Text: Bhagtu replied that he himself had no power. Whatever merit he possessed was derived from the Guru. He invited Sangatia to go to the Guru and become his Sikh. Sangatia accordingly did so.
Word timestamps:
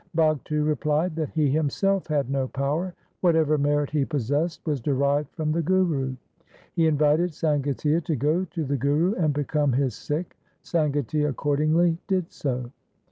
Bhagtu 0.17 0.63
replied 0.67 1.15
that 1.17 1.29
he 1.29 1.51
himself 1.51 2.07
had 2.07 2.27
no 2.27 2.47
power. 2.47 2.95
Whatever 3.19 3.59
merit 3.59 3.91
he 3.91 4.03
possessed 4.03 4.59
was 4.65 4.81
derived 4.81 5.29
from 5.35 5.51
the 5.51 5.61
Guru. 5.61 6.15
He 6.73 6.87
invited 6.87 7.29
Sangatia 7.35 8.01
to 8.05 8.15
go 8.15 8.45
to 8.45 8.63
the 8.65 8.77
Guru 8.77 9.13
and 9.13 9.31
become 9.31 9.73
his 9.73 9.93
Sikh. 9.93 10.35
Sangatia 10.63 11.29
accordingly 11.29 11.99
did 12.07 12.31
so. 12.31 12.71